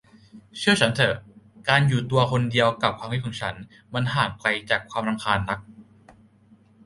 [0.57, 1.15] เชื่อฉันเถอะ
[1.69, 3.55] การอยู่ตัวคนเดียวกับความคิดของฉัน
[3.93, 5.59] มันห่างไกลจากความรำคาญนัก